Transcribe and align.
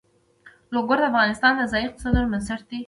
لوگر 0.73 0.97
د 1.01 1.05
افغانستان 1.11 1.51
د 1.57 1.61
ځایي 1.71 1.85
اقتصادونو 1.87 2.31
بنسټ 2.31 2.61
دی. 2.69 2.79